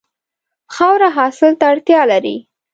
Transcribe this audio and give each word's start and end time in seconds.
خاوره 0.75 1.09
حاصل 1.17 1.53
ته 1.59 1.65
اړتیا 1.71 2.01
لري. 2.11 2.37